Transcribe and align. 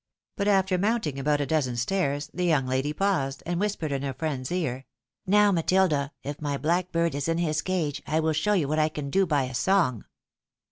But 0.35 0.47
after 0.47 0.79
mounting 0.79 1.19
about 1.19 1.41
a 1.41 1.45
dozen 1.45 1.77
stairs, 1.77 2.31
the 2.33 2.45
young 2.45 2.65
lady 2.65 2.91
paused, 2.91 3.43
and 3.45 3.59
whispered 3.59 3.91
in 3.91 4.01
her 4.01 4.15
friend's 4.15 4.51
ear," 4.51 4.85
Now, 5.27 5.51
Matilda, 5.51 6.11
if 6.23 6.41
my 6.41 6.57
blackbird 6.57 7.13
is 7.13 7.27
in 7.27 7.37
his 7.37 7.61
cage, 7.61 8.01
I 8.07 8.19
wiU 8.19 8.33
show 8.33 8.53
you 8.53 8.67
what 8.67 8.79
I 8.79 8.89
can 8.89 9.11
do 9.11 9.27
by 9.27 9.43
a 9.43 9.53
song. 9.53 10.05